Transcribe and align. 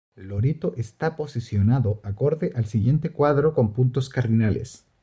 Loreto 0.15 0.73
está 0.77 1.15
posicionado 1.15 2.01
acorde 2.03 2.53
al 2.55 2.65
siguiente 2.65 3.11
cuadro 3.11 3.53
con 3.53 3.71
puntos 3.71 4.09
cardinales. 4.09 4.87